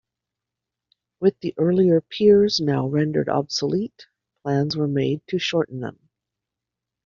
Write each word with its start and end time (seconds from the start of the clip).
With 1.19 1.39
the 1.41 1.53
earlier 1.59 2.01
piers 2.01 2.59
now 2.59 2.87
rendered 2.87 3.29
obsolete, 3.29 4.07
plans 4.41 4.75
were 4.75 4.87
made 4.87 5.21
to 5.27 5.37
shorten 5.37 5.79
them. 5.79 6.09